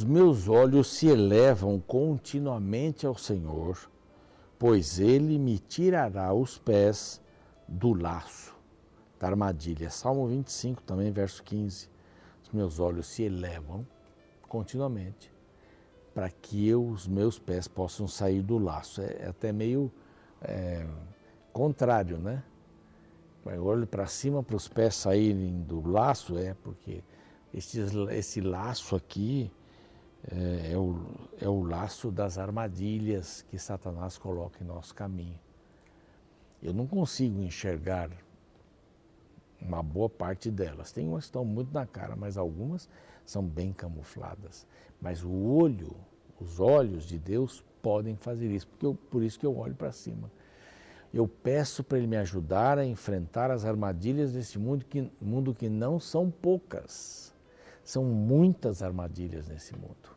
[0.00, 3.78] Os meus olhos se elevam continuamente ao Senhor,
[4.58, 7.20] pois ele me tirará os pés
[7.68, 8.56] do laço,
[9.18, 9.90] da armadilha.
[9.90, 11.90] Salmo 25, também, verso 15.
[12.42, 13.86] Os meus olhos se elevam
[14.48, 15.30] continuamente
[16.14, 19.02] para que eu, os meus pés possam sair do laço.
[19.02, 19.92] É, é até meio
[20.40, 20.86] é,
[21.52, 22.42] contrário, né?
[23.44, 27.04] Eu olho para cima para os pés saírem do laço, é porque
[27.52, 27.80] esse,
[28.12, 29.52] esse laço aqui
[30.28, 31.06] é, é, o,
[31.40, 35.38] é o laço das armadilhas que Satanás coloca em nosso caminho.
[36.62, 38.10] Eu não consigo enxergar
[39.60, 40.92] uma boa parte delas.
[40.92, 42.88] Tem umas que estão muito na cara, mas algumas
[43.24, 44.66] são bem camufladas.
[45.00, 45.96] Mas o olho,
[46.40, 49.92] os olhos de Deus podem fazer isso, porque eu, por isso que eu olho para
[49.92, 50.30] cima.
[51.12, 55.68] Eu peço para Ele me ajudar a enfrentar as armadilhas desse mundo que, mundo que
[55.68, 57.29] não são poucas.
[57.90, 60.16] São muitas armadilhas nesse mundo.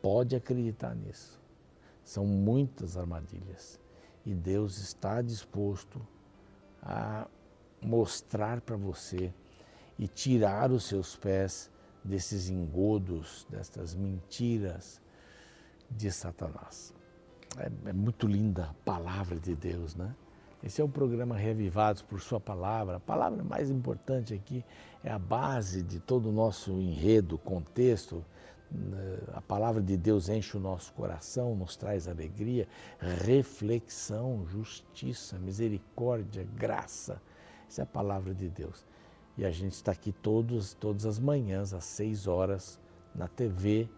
[0.00, 1.38] Pode acreditar nisso.
[2.02, 3.78] São muitas armadilhas.
[4.24, 6.00] E Deus está disposto
[6.80, 7.28] a
[7.82, 9.30] mostrar para você
[9.98, 11.70] e tirar os seus pés
[12.02, 14.98] desses engodos, destas mentiras
[15.90, 16.94] de Satanás.
[17.58, 20.16] É, é, muito linda a palavra de Deus, né?
[20.62, 22.96] Esse é o programa Revivados por Sua Palavra.
[22.96, 24.64] A palavra mais importante aqui
[25.04, 28.24] é a base de todo o nosso enredo, contexto.
[29.32, 32.66] A palavra de Deus enche o nosso coração, nos traz alegria,
[32.98, 37.20] reflexão, justiça, misericórdia, graça.
[37.68, 38.84] Essa é a palavra de Deus.
[39.36, 42.80] E a gente está aqui todos, todas as manhãs, às seis horas,
[43.14, 43.88] na TV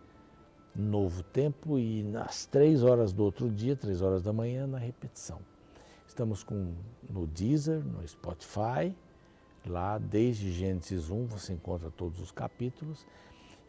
[0.75, 5.41] Novo Tempo e às três horas do outro dia, três horas da manhã, na repetição.
[6.19, 6.75] Estamos com,
[7.09, 8.93] no Deezer, no Spotify,
[9.65, 13.07] lá desde Gênesis 1 você encontra todos os capítulos.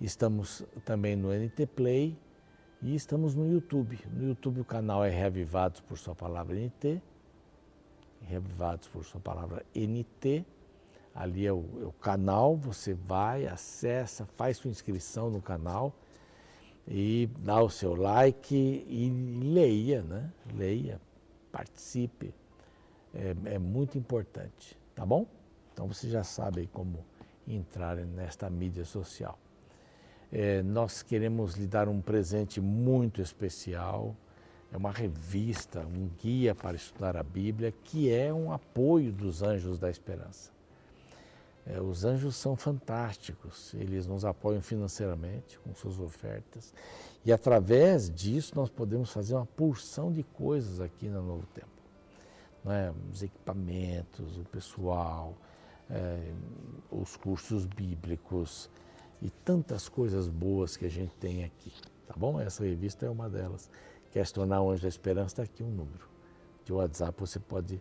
[0.01, 2.17] Estamos também no NT Play
[2.81, 3.99] e estamos no YouTube.
[4.11, 6.99] No YouTube o canal é Reavivados por Sua Palavra NT.
[8.23, 10.43] Reavivados por Sua Palavra NT.
[11.13, 15.93] Ali é o, é o canal, você vai, acessa, faz sua inscrição no canal
[16.87, 19.11] e dá o seu like e
[19.43, 20.31] leia, né?
[20.55, 20.99] Leia,
[21.51, 22.33] participe.
[23.13, 25.25] É, é muito importante, tá bom?
[25.73, 27.03] Então você já sabe como
[27.47, 29.37] entrar nesta mídia social.
[30.31, 34.15] É, nós queremos lhe dar um presente muito especial.
[34.71, 39.79] É uma revista, um guia para estudar a Bíblia, que é um apoio dos Anjos
[39.79, 40.58] da Esperança.
[41.69, 46.73] É, os anjos são fantásticos, eles nos apoiam financeiramente com suas ofertas
[47.23, 51.67] e através disso nós podemos fazer uma porção de coisas aqui no Novo Tempo.
[52.65, 52.91] É?
[53.11, 55.37] Os equipamentos, o pessoal,
[55.89, 56.33] é,
[56.89, 58.69] os cursos bíblicos
[59.21, 61.71] e tantas coisas boas que a gente tem aqui.
[62.07, 62.39] Tá bom?
[62.39, 63.69] Essa revista é uma delas.
[64.11, 65.33] Quer se tornar anjo da esperança?
[65.33, 66.09] Está aqui um número
[66.65, 67.79] de WhatsApp, você pode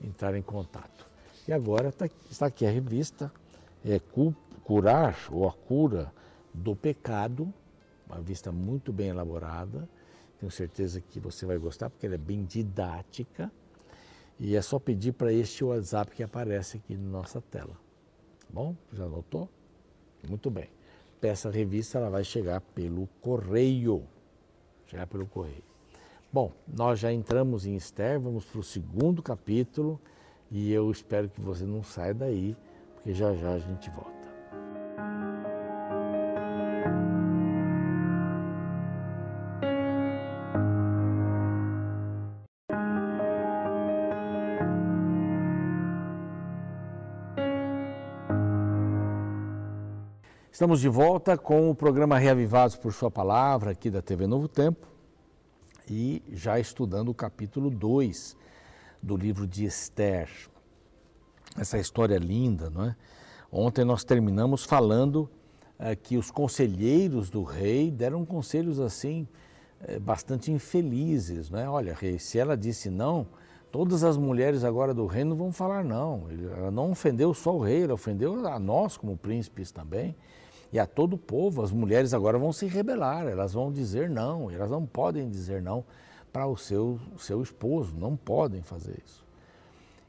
[0.00, 1.10] entrar em contato.
[1.46, 3.32] E agora tá, está aqui a revista
[3.84, 4.00] é,
[4.62, 6.12] Curar ou a Cura
[6.54, 7.52] do Pecado,
[8.06, 9.88] uma revista muito bem elaborada.
[10.38, 13.50] Tenho certeza que você vai gostar porque ela é bem didática.
[14.38, 17.74] E é só pedir para este WhatsApp que aparece aqui na nossa tela.
[17.74, 18.74] Tá bom?
[18.92, 19.48] Já anotou?
[20.28, 20.68] Muito bem.
[21.20, 24.04] Peça a revista, ela vai chegar pelo correio.
[24.86, 25.62] Chegar pelo correio.
[26.32, 30.00] Bom, nós já entramos em Esther, vamos para o segundo capítulo.
[30.54, 32.54] E eu espero que você não saia daí,
[32.94, 34.12] porque já já a gente volta.
[50.50, 54.86] Estamos de volta com o programa Reavivados por Sua Palavra, aqui da TV Novo Tempo,
[55.88, 58.36] e já estudando o capítulo 2
[59.02, 60.28] do livro de Esther.
[61.58, 62.96] Essa história linda, não é?
[63.50, 65.28] Ontem nós terminamos falando
[65.78, 69.26] é, que os conselheiros do rei deram conselhos assim
[69.82, 71.68] é, bastante infelizes, não é?
[71.68, 73.26] Olha, rei, se ela disse não,
[73.70, 76.28] todas as mulheres agora do reino vão falar não.
[76.56, 80.14] Ela não ofendeu só o rei, ela ofendeu a nós como príncipes também
[80.72, 81.62] e a todo o povo.
[81.62, 85.84] As mulheres agora vão se rebelar, elas vão dizer não, elas não podem dizer não
[86.32, 89.24] para o seu, seu esposo, não podem fazer isso.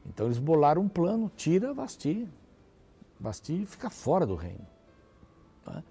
[0.06, 2.28] Então eles bolaram um plano, tira Vasti.
[3.20, 4.66] Vasti fica fora do reino.
[5.64, 5.84] Tá?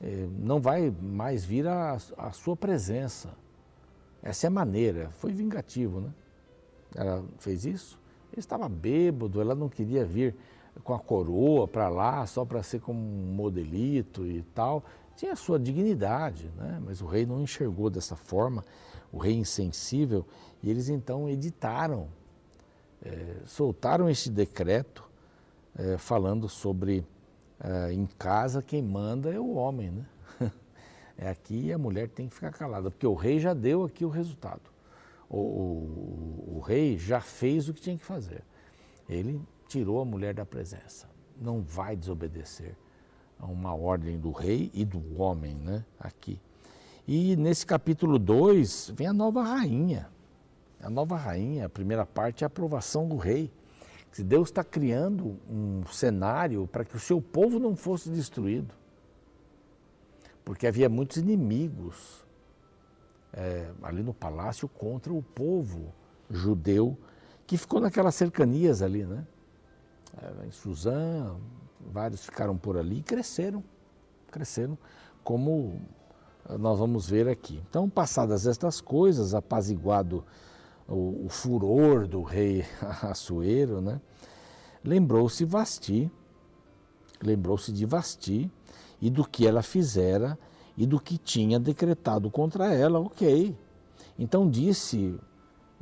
[0.00, 3.30] É, não vai mais vir a, a sua presença.
[4.22, 6.10] Essa é a maneira, foi vingativo, né?
[6.94, 8.00] Ela fez isso,
[8.32, 10.34] ele estava bêbado, ela não queria vir
[10.82, 14.82] com a coroa para lá, só para ser como um modelito e tal.
[15.16, 16.80] Tinha sua dignidade, né?
[16.84, 18.64] mas o rei não enxergou dessa forma,
[19.12, 20.26] o rei insensível,
[20.62, 22.08] e eles então editaram,
[23.04, 25.08] é, soltaram este decreto
[25.76, 27.06] é, falando sobre
[27.60, 30.06] é, em casa quem manda é o homem, né?
[31.16, 34.08] É aqui a mulher tem que ficar calada, porque o rei já deu aqui o
[34.08, 34.62] resultado.
[35.30, 38.42] O, o, o rei já fez o que tinha que fazer.
[39.08, 41.08] Ele tirou a mulher da presença.
[41.40, 42.76] Não vai desobedecer
[43.38, 45.84] a uma ordem do rei e do homem, né?
[45.98, 46.40] Aqui.
[47.06, 50.08] E nesse capítulo 2 vem a nova rainha.
[50.80, 53.50] A nova rainha, a primeira parte é a aprovação do rei.
[54.22, 58.72] Deus está criando um cenário para que o seu povo não fosse destruído.
[60.44, 62.24] Porque havia muitos inimigos
[63.32, 65.92] é, ali no palácio contra o povo
[66.30, 66.96] judeu
[67.46, 69.26] que ficou naquelas cercanias ali, né?
[70.16, 71.36] É, em Suzã,
[71.92, 73.62] vários ficaram por ali e cresceram,
[74.30, 74.78] cresceram,
[75.22, 75.80] como
[76.58, 77.62] nós vamos ver aqui.
[77.68, 80.24] Então, passadas estas coisas, apaziguado
[80.88, 82.64] o, o furor do rei
[83.02, 84.00] Assuero, né?
[84.84, 86.10] lembrou-se Vasti,
[87.22, 88.50] lembrou-se de Vasti
[89.00, 90.38] e do que ela fizera
[90.76, 93.56] e do que tinha decretado contra ela, ok.
[94.18, 95.18] Então disse,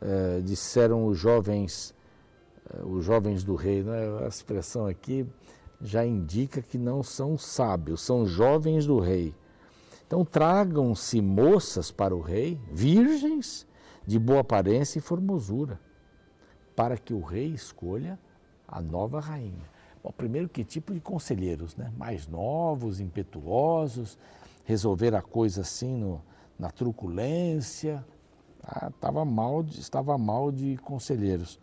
[0.01, 1.95] eh, disseram os jovens,
[2.71, 4.25] eh, os jovens do rei, né?
[4.25, 5.27] a expressão aqui
[5.83, 9.35] já indica que não são sábios, são jovens do rei.
[10.07, 13.67] Então tragam-se moças para o rei, virgens,
[14.07, 15.81] de boa aparência e formosura,
[16.77, 18.19] para que o rei escolha
[18.67, 19.71] a nova rainha.
[20.03, 21.93] Bom, primeiro, que tipo de conselheiros, né?
[21.97, 24.19] Mais novos, impetuosos,
[24.65, 26.21] resolver a coisa assim no,
[26.59, 28.05] na truculência.
[28.63, 31.59] Ah, tava mal estava mal de conselheiros.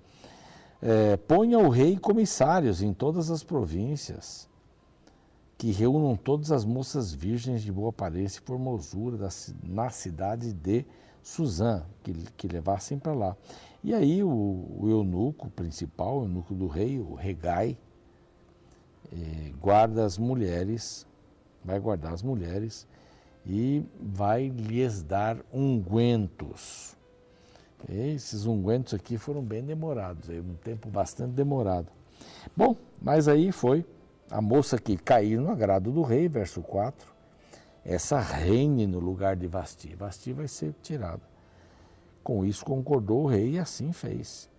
[0.81, 4.47] É, ponha o rei comissários em todas as províncias,
[5.57, 9.29] que reúnam todas as moças virgens de boa aparência e formosura da,
[9.61, 10.85] na cidade de
[11.21, 13.35] Suzã, que, que levassem para lá.
[13.83, 17.77] E aí o, o eunuco principal, o eunuco do rei, o regai,
[19.11, 21.05] eh, guarda as mulheres,
[21.63, 22.87] vai guardar as mulheres
[23.45, 26.95] e vai lhes dar ungüentos.
[27.87, 31.87] Esses ungüentos aqui foram bem demorados, aí, um tempo bastante demorado.
[32.55, 33.85] Bom, mas aí foi
[34.29, 37.07] a moça que caiu no agrado do rei, verso 4,
[37.85, 39.95] essa reine no lugar de Vasti.
[39.95, 41.21] Vasti vai ser tirada.
[42.23, 44.49] Com isso concordou o rei e assim fez.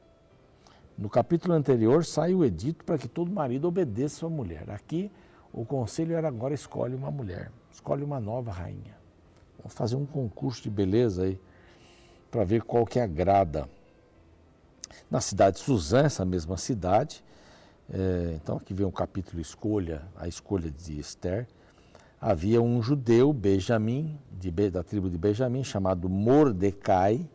[0.97, 4.71] No capítulo anterior sai o edito para que todo marido obedeça sua mulher.
[4.71, 5.11] Aqui
[5.53, 8.99] o conselho era agora escolhe uma mulher, escolhe uma nova rainha.
[9.59, 11.39] Vamos fazer um concurso de beleza aí
[12.31, 13.69] para ver qual que agrada.
[15.11, 17.25] Na cidade de Suzã, essa mesma cidade,
[17.93, 21.47] é, então aqui vem o capítulo escolha, a escolha de Esther
[22.21, 27.27] havia um judeu, Benjamim, de, da tribo de Benjamim, chamado Mordecai,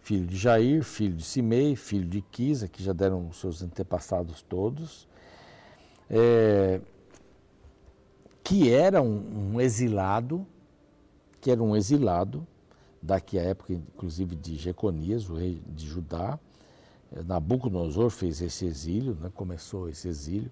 [0.00, 4.40] filho de Jair, filho de Simei, filho de Quisa, que já deram os seus antepassados
[4.42, 5.06] todos,
[6.08, 6.80] é,
[8.42, 10.46] que era um, um, exilado,
[11.40, 12.46] que era um exilado,
[13.02, 16.38] daqui a época, inclusive, de Jeconias, o rei de Judá.
[17.26, 20.50] Nabucodonosor fez esse exílio, né, começou esse exílio.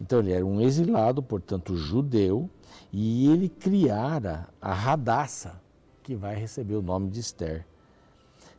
[0.00, 2.48] Então ele era um exilado, portanto judeu,
[2.92, 5.60] e ele criara a Radassa,
[6.04, 7.66] que vai receber o nome de Esther,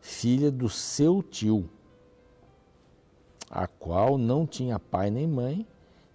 [0.01, 1.69] filha do seu tio,
[3.49, 5.65] a qual não tinha pai nem mãe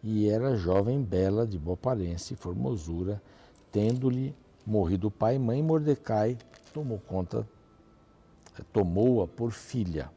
[0.03, 3.23] e era jovem bela, de boa aparência e formosura,
[3.73, 4.35] tendo-lhe
[4.67, 6.37] morrido pai e mãe, Mordecai
[6.75, 7.47] tomou conta,
[8.73, 10.11] tomou-a por filha.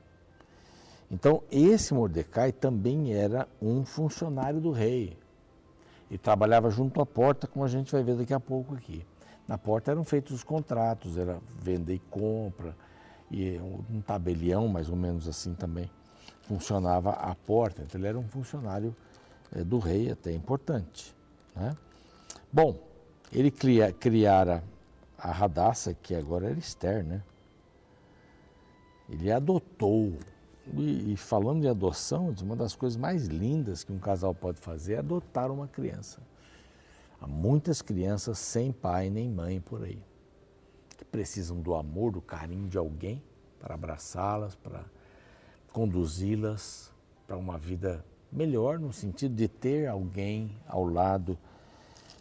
[1.09, 5.15] Então, esse Mordecai também era um funcionário do rei.
[6.09, 9.05] E trabalhava junto à porta, como a gente vai ver daqui a pouco aqui.
[9.47, 12.75] Na porta eram feitos os contratos, era venda e compra,
[13.29, 13.59] e
[13.89, 15.89] um tabelião, mais ou menos assim também,
[16.41, 17.83] funcionava à porta.
[17.83, 18.95] Então, ele era um funcionário
[19.53, 21.15] é, do rei, até importante.
[21.55, 21.77] Né?
[22.51, 22.77] Bom,
[23.31, 24.63] ele cria, criara
[25.27, 27.21] a Radassa, que agora era Esther, né?
[29.09, 30.13] Ele adotou
[30.73, 34.93] e, e, falando de adoção, uma das coisas mais lindas que um casal pode fazer
[34.93, 36.21] é adotar uma criança.
[37.19, 40.01] Há muitas crianças sem pai nem mãe por aí,
[40.97, 43.21] que precisam do amor, do carinho de alguém
[43.59, 44.85] para abraçá-las, para
[45.73, 46.91] conduzi-las
[47.27, 51.37] para uma vida melhor, no sentido de ter alguém ao lado.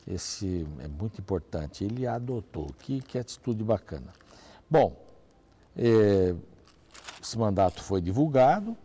[0.06, 1.84] Esse é muito importante.
[1.84, 2.66] Ele adotou.
[2.78, 4.12] Que, que atitude bacana.
[4.70, 4.96] Bom,
[5.76, 6.34] é,
[7.22, 8.76] esse mandato foi divulgado,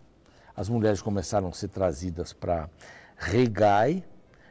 [0.55, 2.69] as mulheres começaram a ser trazidas para
[3.15, 4.03] Regai,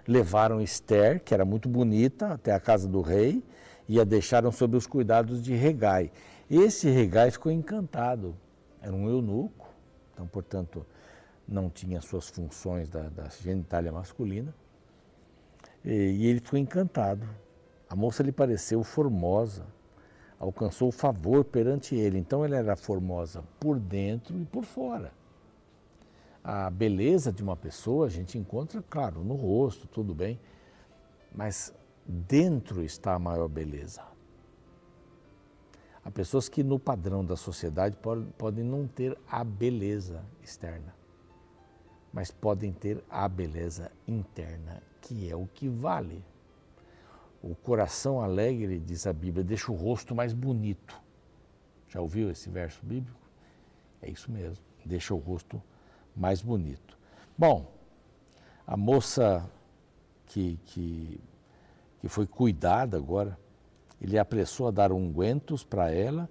[0.06, 3.42] levaram Esther, que era muito bonita, até a casa do rei
[3.88, 6.10] e a deixaram sob os cuidados de Regai.
[6.50, 8.36] Esse Regai ficou encantado,
[8.80, 9.68] era um eunuco,
[10.12, 10.86] então, portanto,
[11.46, 14.54] não tinha suas funções da, da genitália masculina,
[15.84, 17.28] e, ele ficou encantado.
[17.88, 19.66] A moça lhe pareceu formosa,
[20.38, 25.12] alcançou favor perante ele, então ela era formosa por dentro e por fora
[26.42, 30.40] a beleza de uma pessoa a gente encontra, claro, no rosto, tudo bem,
[31.34, 31.74] mas
[32.06, 34.02] dentro está a maior beleza.
[36.04, 37.96] Há pessoas que no padrão da sociedade
[38.38, 40.94] podem não ter a beleza externa,
[42.12, 46.22] mas podem ter a beleza interna, que é o que vale.
[47.42, 51.00] O coração alegre, diz a Bíblia, deixa o rosto mais bonito.
[51.88, 53.18] Já ouviu esse verso bíblico?
[54.02, 55.62] É isso mesmo, deixa o rosto
[56.14, 56.98] mais bonito.
[57.36, 57.72] Bom,
[58.66, 59.48] a moça
[60.26, 61.20] que, que,
[62.00, 63.38] que foi cuidada agora,
[64.00, 66.28] ele apressou a dar ungüentos para ela,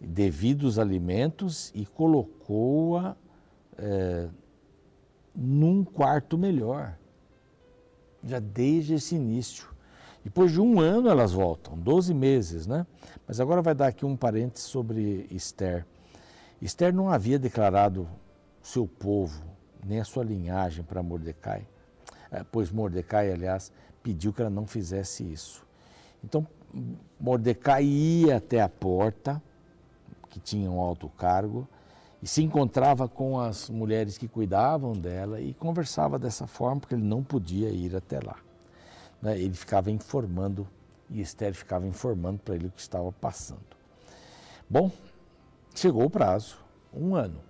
[0.00, 3.16] devidos alimentos e colocou-a
[3.76, 4.28] é,
[5.34, 6.96] num quarto melhor,
[8.26, 9.68] já desde esse início.
[10.24, 12.86] Depois de um ano elas voltam, 12 meses, né?
[13.26, 15.84] Mas agora vai dar aqui um parênteses sobre Esther.
[16.60, 18.08] Esther não havia declarado
[18.62, 19.44] seu povo,
[19.84, 21.66] nem a sua linhagem para Mordecai,
[22.30, 23.70] é, pois Mordecai, aliás,
[24.02, 25.64] pediu que ela não fizesse isso.
[26.22, 26.46] Então,
[27.20, 29.42] Mordecai ia até a porta,
[30.30, 31.68] que tinha um alto cargo,
[32.24, 37.04] e se encontrava com as mulheres que cuidavam dela e conversava dessa forma, porque ele
[37.04, 38.38] não podia ir até lá.
[39.20, 39.38] Né?
[39.38, 40.66] Ele ficava informando,
[41.10, 43.60] e Esther ficava informando para ele o que estava passando.
[44.70, 44.90] Bom,
[45.74, 46.56] chegou o prazo,
[46.94, 47.40] um ano.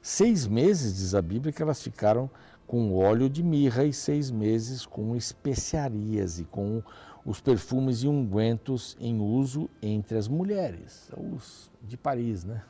[0.00, 2.30] Seis meses, diz a Bíblia, que elas ficaram
[2.68, 6.84] com óleo de mirra e seis meses com especiarias e com
[7.26, 12.62] os perfumes e ungüentos em uso entre as mulheres, os de Paris, né?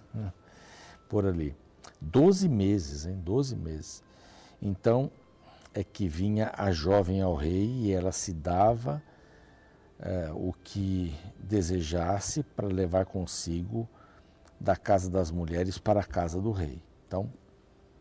[1.10, 1.54] Por ali.
[2.00, 3.20] Doze meses, hein?
[3.22, 4.02] Doze meses.
[4.62, 5.10] Então
[5.74, 9.02] é que vinha a jovem ao rei e ela se dava
[9.98, 13.88] é, o que desejasse para levar consigo
[14.58, 16.82] da casa das mulheres para a casa do rei.
[17.06, 17.32] Então,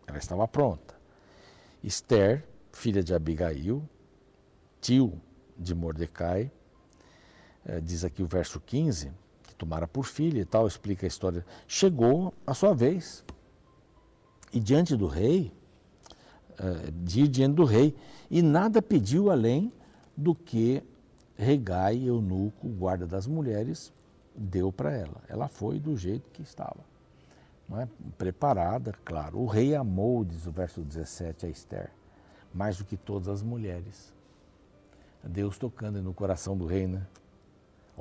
[0.07, 0.95] ela estava pronta.
[1.83, 3.87] Esther, filha de Abigail,
[4.81, 5.19] tio
[5.57, 6.51] de Mordecai,
[7.65, 9.28] é, diz aqui o verso 15, que
[9.59, 11.45] tomara por filha e tal, explica a história.
[11.67, 13.23] Chegou a sua vez.
[14.51, 15.53] E diante do rei,
[17.03, 17.95] de diante do rei,
[18.31, 19.71] e nada pediu além
[20.17, 20.81] do que
[21.37, 23.93] Regai, eunuco, guarda das mulheres,
[24.35, 25.21] deu para ela.
[25.29, 26.83] Ela foi do jeito que estava
[27.77, 27.87] é?
[28.17, 29.39] preparada, claro.
[29.39, 31.91] O rei amou, diz o verso 17 a Esther,
[32.53, 34.13] mais do que todas as mulheres.
[35.23, 37.05] Deus tocando no coração do rei, né?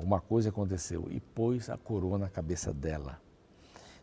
[0.01, 3.19] Uma coisa aconteceu e pôs a coroa na cabeça dela.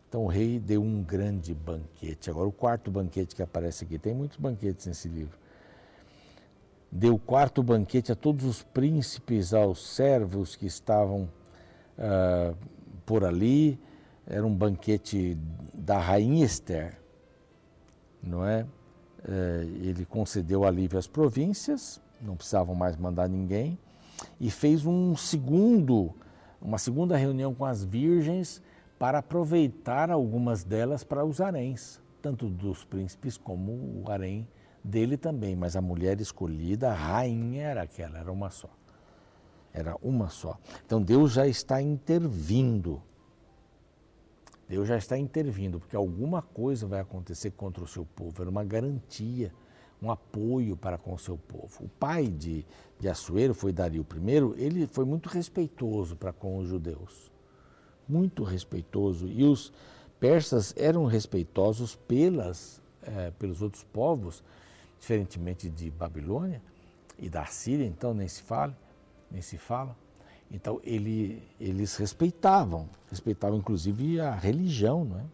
[0.07, 2.29] Então o rei deu um grande banquete.
[2.29, 5.37] Agora, o quarto banquete que aparece aqui, tem muitos banquetes nesse livro.
[6.89, 11.29] Deu o quarto banquete a todos os príncipes, aos servos que estavam
[11.97, 12.55] uh,
[13.05, 13.77] por ali,
[14.25, 15.37] era um banquete
[15.73, 16.97] da rainha Esther,
[18.21, 18.65] não é?
[19.25, 19.63] é?
[19.81, 23.77] Ele concedeu alívio às províncias, não precisavam mais mandar ninguém,
[24.39, 26.13] e fez um segundo,
[26.61, 28.61] uma segunda reunião com as virgens
[28.97, 34.47] para aproveitar algumas delas para os haréns, tanto dos príncipes como o harém
[34.83, 38.69] dele também, mas a mulher escolhida, a rainha era aquela, era uma só.
[39.73, 40.57] Era uma só.
[40.85, 43.01] Então Deus já está intervindo
[44.67, 48.41] Deus já está intervindo, porque alguma coisa vai acontecer contra o seu povo.
[48.41, 49.53] Era uma garantia,
[50.01, 51.85] um apoio para com o seu povo.
[51.85, 52.65] O pai de,
[52.99, 57.31] de Assuero foi Dario I, ele foi muito respeitoso para com os judeus.
[58.07, 59.27] Muito respeitoso.
[59.27, 59.73] E os
[60.19, 64.43] persas eram respeitosos pelas, é, pelos outros povos,
[64.99, 66.61] diferentemente de Babilônia
[67.17, 68.77] e da Síria, então nem se fala,
[69.31, 69.95] nem se fala.
[70.49, 75.25] Então ele, eles respeitavam, respeitavam inclusive a religião, não é?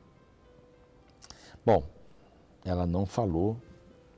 [1.65, 1.83] Bom,
[2.65, 3.57] ela não falou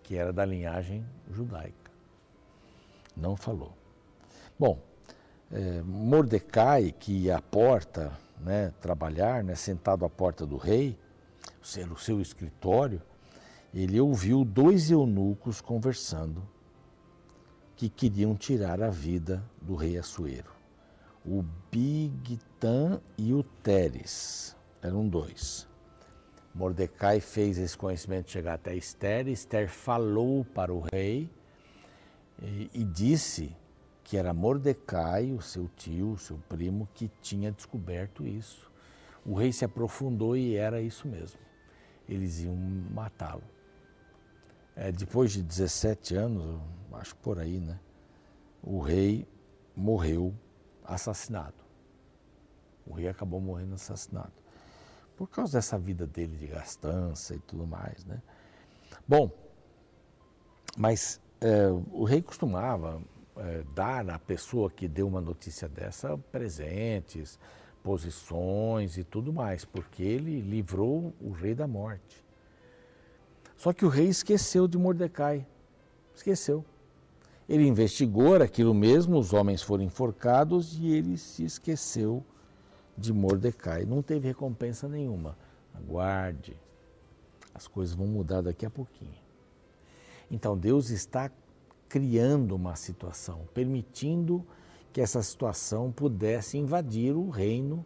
[0.06, 1.92] que era da linhagem judaica.
[3.16, 3.74] Não falou.
[4.58, 4.80] Bom,
[5.52, 10.98] é, Mordecai, que ia à porta né, trabalhar, né, sentado à porta do rei,
[11.92, 13.02] o seu escritório,
[13.74, 16.48] ele ouviu dois eunucos conversando
[17.76, 20.56] que queriam tirar a vida do rei Assuero
[21.26, 24.56] o Bigtan e o Teres.
[24.82, 25.68] Eram dois.
[26.56, 29.28] Mordecai fez esse conhecimento chegar até Esther.
[29.28, 31.30] Esther falou para o rei
[32.42, 33.54] e, e disse
[34.06, 38.72] que era Mordecai, o seu tio, o seu primo, que tinha descoberto isso.
[39.26, 41.40] O rei se aprofundou e era isso mesmo.
[42.08, 43.44] Eles iam matá-lo.
[44.78, 46.62] É, depois de 17 anos,
[46.94, 47.78] acho por aí, né?
[48.64, 49.28] O rei
[49.76, 50.34] morreu
[50.86, 51.56] assassinado.
[52.88, 54.45] O rei acabou morrendo assassinado.
[55.16, 58.22] Por causa dessa vida dele de gastança e tudo mais, né?
[59.08, 59.32] Bom,
[60.78, 63.02] mas é, o rei costumava
[63.38, 67.40] é, dar à pessoa que deu uma notícia dessa presentes,
[67.84, 72.26] posições e tudo mais, porque ele livrou o rei da morte.
[73.56, 75.46] Só que o rei esqueceu de Mordecai.
[76.14, 76.66] Esqueceu.
[77.48, 82.26] Ele investigou aquilo mesmo, os homens foram enforcados e ele se esqueceu
[82.98, 83.86] de Mordecai.
[83.86, 85.38] Não teve recompensa nenhuma.
[85.74, 86.58] Aguarde,
[87.54, 89.26] as coisas vão mudar daqui a pouquinho.
[90.30, 91.30] Então Deus está
[91.88, 94.46] criando uma situação, permitindo
[94.92, 97.86] que essa situação pudesse invadir o reino,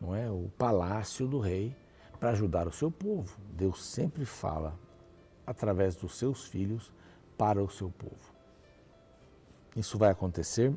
[0.00, 1.74] não é, o palácio do rei,
[2.20, 3.38] para ajudar o seu povo.
[3.52, 4.78] Deus sempre fala
[5.46, 6.92] através dos seus filhos
[7.36, 8.34] para o seu povo.
[9.74, 10.74] Isso vai acontecer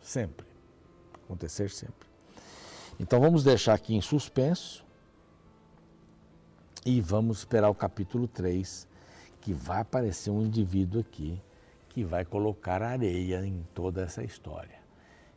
[0.00, 0.46] sempre.
[1.24, 2.09] Acontecer sempre.
[3.00, 4.84] Então vamos deixar aqui em suspenso
[6.84, 8.86] e vamos esperar o capítulo 3,
[9.40, 11.40] que vai aparecer um indivíduo aqui
[11.88, 14.78] que vai colocar areia em toda essa história.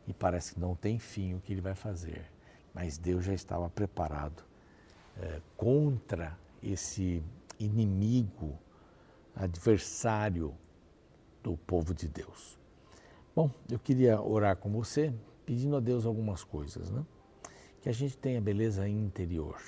[0.06, 2.30] E parece que não tem fim o que ele vai fazer.
[2.74, 4.44] Mas Deus já estava preparado
[5.18, 7.24] é, contra esse
[7.58, 8.60] inimigo,
[9.34, 10.54] adversário
[11.42, 12.60] do povo de Deus.
[13.34, 15.14] Bom, eu queria orar com você,
[15.46, 17.06] pedindo a Deus algumas coisas, né?
[17.84, 19.62] Que a gente tenha beleza interior,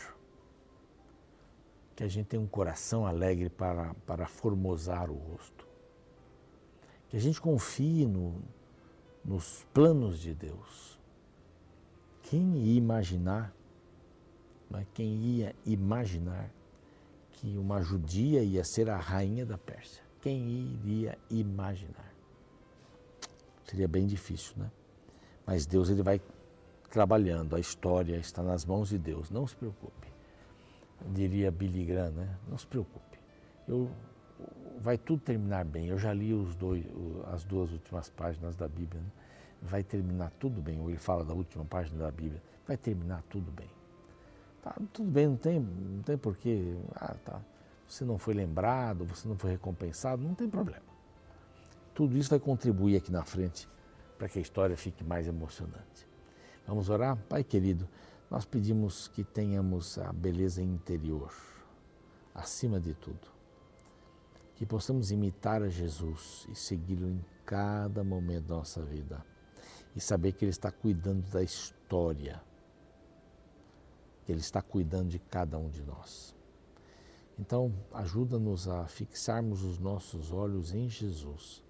[1.96, 5.66] que a gente tenha um coração alegre para, para formosar o rosto
[7.16, 8.36] que a gente confie no,
[9.24, 11.00] nos planos de Deus.
[12.24, 13.56] Quem ia imaginar,
[14.74, 14.86] é?
[14.94, 16.50] quem ia imaginar
[17.32, 20.04] que uma judia ia ser a rainha da Pérsia?
[20.22, 22.14] Quem iria imaginar?
[23.64, 24.70] Seria bem difícil, né?
[25.46, 26.20] Mas Deus ele vai
[26.96, 30.08] trabalhando, a história está nas mãos de Deus, não se preocupe.
[31.12, 32.38] Diria Billy Graham, né?
[32.48, 33.20] Não se preocupe.
[33.68, 33.92] Eu
[34.80, 35.88] vai tudo terminar bem.
[35.88, 36.86] Eu já li os dois,
[37.34, 39.02] as duas últimas páginas da Bíblia.
[39.02, 39.10] Né?
[39.62, 40.80] Vai terminar tudo bem.
[40.80, 42.42] Ou ele fala da última página da Bíblia.
[42.66, 43.70] Vai terminar tudo bem.
[44.64, 46.78] Tá, tudo bem, não tem, não tem porquê.
[46.96, 47.42] Ah, tá.
[47.90, 50.86] Você não foi lembrado, você não foi recompensado, não tem problema.
[51.94, 53.68] Tudo isso vai contribuir aqui na frente
[54.18, 56.15] para que a história fique mais emocionante.
[56.68, 57.18] Vamos orar?
[57.30, 57.88] Pai querido,
[58.30, 61.32] nós pedimos que tenhamos a beleza interior
[62.34, 63.36] acima de tudo
[64.56, 69.24] que possamos imitar a Jesus e segui-lo em cada momento da nossa vida
[69.96, 72.42] e saber que Ele está cuidando da história,
[74.24, 76.34] que Ele está cuidando de cada um de nós.
[77.38, 81.62] Então, ajuda-nos a fixarmos os nossos olhos em Jesus,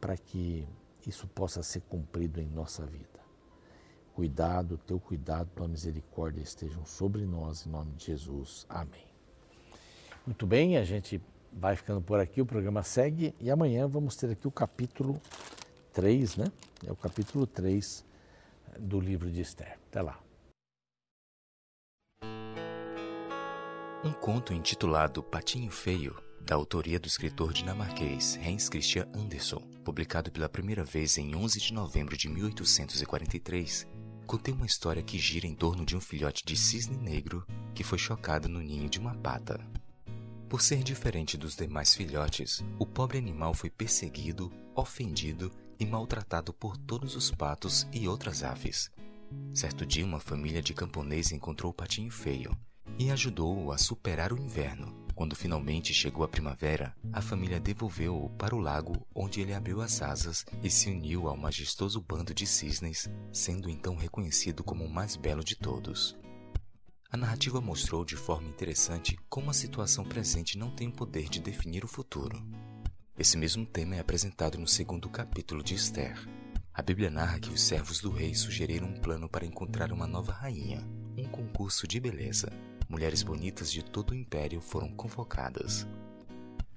[0.00, 0.66] para que
[1.04, 3.25] isso possa ser cumprido em nossa vida.
[4.16, 8.64] Cuidado, teu cuidado, tua misericórdia estejam sobre nós, em nome de Jesus.
[8.66, 9.04] Amém.
[10.26, 11.20] Muito bem, a gente
[11.52, 15.20] vai ficando por aqui, o programa segue e amanhã vamos ter aqui o capítulo
[15.92, 16.46] 3, né?
[16.86, 18.06] É o capítulo 3
[18.78, 19.78] do livro de Esther.
[19.90, 20.18] Até lá.
[24.02, 30.48] Um conto intitulado Patinho Feio, da autoria do escritor dinamarquês Hans Christian Andersen, publicado pela
[30.48, 33.86] primeira vez em 11 de novembro de 1843,
[34.26, 37.96] contém uma história que gira em torno de um filhote de cisne negro que foi
[37.96, 39.64] chocado no ninho de uma pata.
[40.48, 46.76] Por ser diferente dos demais filhotes, o pobre animal foi perseguido, ofendido e maltratado por
[46.76, 48.90] todos os patos e outras aves.
[49.54, 52.56] Certo dia, uma família de camponês encontrou o patinho feio
[52.98, 55.05] e ajudou-o a superar o inverno.
[55.16, 60.02] Quando finalmente chegou a primavera, a família devolveu-o para o lago, onde ele abriu as
[60.02, 65.16] asas e se uniu ao majestoso bando de cisnes, sendo então reconhecido como o mais
[65.16, 66.14] belo de todos.
[67.10, 71.40] A narrativa mostrou de forma interessante como a situação presente não tem o poder de
[71.40, 72.46] definir o futuro.
[73.18, 76.28] Esse mesmo tema é apresentado no segundo capítulo de Esther.
[76.74, 80.32] A Bíblia narra que os servos do rei sugeriram um plano para encontrar uma nova
[80.32, 82.52] rainha, um concurso de beleza.
[82.88, 85.86] Mulheres bonitas de todo o império foram convocadas.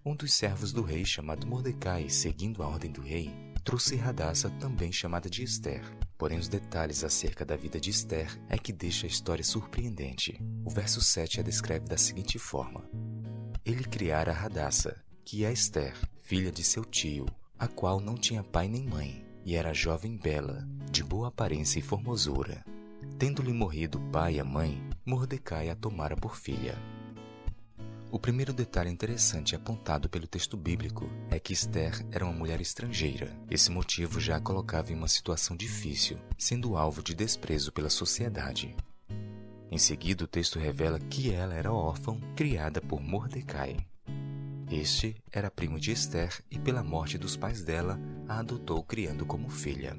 [0.03, 3.31] Um dos servos do rei, chamado Mordecai, seguindo a ordem do rei,
[3.63, 5.83] trouxe Radassa, também chamada de Esther.
[6.17, 10.41] Porém, os detalhes acerca da vida de Esther é que deixa a história surpreendente.
[10.65, 12.83] O verso 7 a descreve da seguinte forma:
[13.63, 15.93] Ele criara Radassa, que é Esther,
[16.23, 20.67] filha de seu tio, a qual não tinha pai nem mãe, e era jovem bela,
[20.89, 22.65] de boa aparência e formosura.
[23.19, 26.77] Tendo-lhe morrido o pai e a mãe, Mordecai a tomara por filha.
[28.11, 33.35] O primeiro detalhe interessante apontado pelo texto bíblico é que Esther era uma mulher estrangeira.
[33.49, 38.75] Esse motivo já a colocava em uma situação difícil, sendo alvo de desprezo pela sociedade.
[39.71, 43.77] Em seguida, o texto revela que ela era órfã, criada por Mordecai.
[44.69, 49.49] Este era primo de Esther e, pela morte dos pais dela, a adotou criando como
[49.49, 49.97] filha.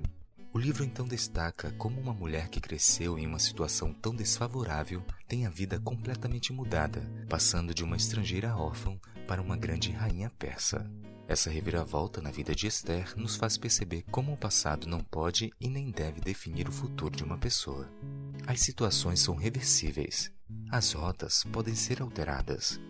[0.52, 5.46] O livro então destaca como uma mulher que cresceu em uma situação tão desfavorável tem
[5.46, 10.90] a vida completamente mudada, passando de uma estrangeira órfã para uma grande rainha persa.
[11.28, 15.68] Essa reviravolta na vida de Esther nos faz perceber como o passado não pode e
[15.68, 17.88] nem deve definir o futuro de uma pessoa.
[18.44, 20.32] As situações são reversíveis,
[20.68, 22.80] as rotas podem ser alteradas,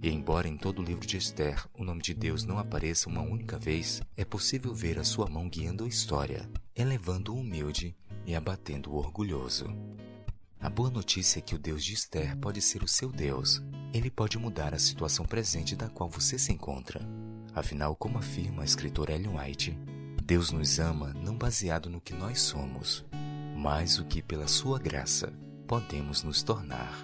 [0.00, 3.22] e embora em todo o livro de Esther o nome de Deus não apareça uma
[3.22, 6.48] única vez, é possível ver a sua mão guiando a história,
[6.78, 9.66] elevando o humilde e abatendo o orgulhoso.
[10.60, 13.60] A boa notícia é que o Deus de Esther pode ser o seu Deus.
[13.92, 17.00] Ele pode mudar a situação presente da qual você se encontra.
[17.52, 19.76] Afinal, como afirma a escritora Ellen White,
[20.22, 23.04] Deus nos ama não baseado no que nós somos,
[23.56, 25.32] mas o que pela sua graça
[25.66, 26.96] podemos nos tornar.